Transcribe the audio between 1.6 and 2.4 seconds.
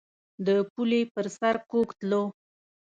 کوږ تلو.